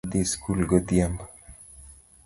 Adhi 0.07 0.21
sikul 0.29 0.59
godhiambo 0.71 1.23